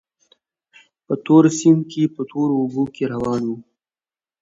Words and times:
په 1.05 1.13
تور 1.25 1.43
سیند 1.57 1.81
کې 1.91 2.03
په 2.15 2.21
تورو 2.29 2.53
اوبو 2.61 2.83
کې 2.95 3.03
روان 3.13 3.41
وو. 3.47 3.57